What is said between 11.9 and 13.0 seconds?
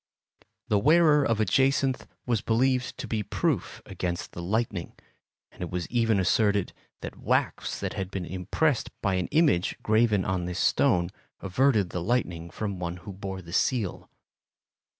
the lightning from one